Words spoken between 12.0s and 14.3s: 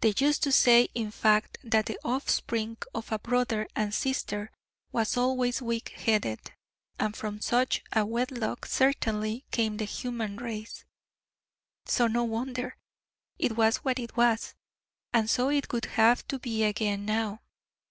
no wonder it was what it